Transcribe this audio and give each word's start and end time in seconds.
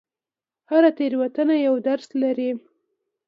هره 0.69 0.91
تېروتنه 0.97 1.55
یو 1.67 1.75
درس 1.87 2.07
لري. 2.21 2.51